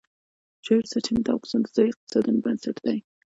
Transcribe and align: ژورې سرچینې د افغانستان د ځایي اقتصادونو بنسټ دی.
ژورې 0.65 0.89
سرچینې 0.91 1.21
د 1.23 1.27
افغانستان 1.35 1.61
د 1.65 1.73
ځایي 1.75 1.89
اقتصادونو 1.91 2.43
بنسټ 2.45 2.75
دی. 2.85 2.97